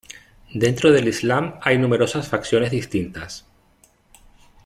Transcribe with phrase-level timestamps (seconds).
[0.55, 3.45] Dentro del islam hay numerosas facciones distintas.